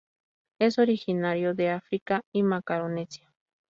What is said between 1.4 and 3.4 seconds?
de África y Macaronesia.